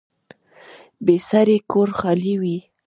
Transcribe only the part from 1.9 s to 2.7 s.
خالي وي